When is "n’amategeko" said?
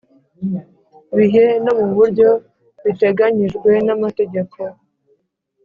3.85-4.59